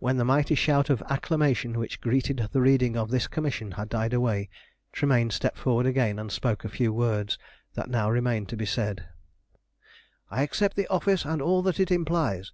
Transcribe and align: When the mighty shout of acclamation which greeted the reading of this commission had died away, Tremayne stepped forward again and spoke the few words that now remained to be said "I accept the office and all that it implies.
When 0.00 0.16
the 0.16 0.24
mighty 0.24 0.56
shout 0.56 0.90
of 0.90 1.00
acclamation 1.08 1.78
which 1.78 2.00
greeted 2.00 2.48
the 2.50 2.60
reading 2.60 2.96
of 2.96 3.10
this 3.12 3.28
commission 3.28 3.70
had 3.78 3.88
died 3.88 4.12
away, 4.12 4.48
Tremayne 4.92 5.30
stepped 5.30 5.58
forward 5.58 5.86
again 5.86 6.18
and 6.18 6.32
spoke 6.32 6.62
the 6.62 6.68
few 6.68 6.92
words 6.92 7.38
that 7.74 7.88
now 7.88 8.10
remained 8.10 8.48
to 8.48 8.56
be 8.56 8.66
said 8.66 9.06
"I 10.28 10.42
accept 10.42 10.74
the 10.74 10.88
office 10.88 11.24
and 11.24 11.40
all 11.40 11.62
that 11.62 11.78
it 11.78 11.92
implies. 11.92 12.50